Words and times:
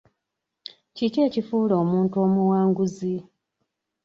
Kiki 0.95 1.19
ekifuula 1.27 1.73
omuntu 1.83 2.15
omuwanguzi? 2.25 3.15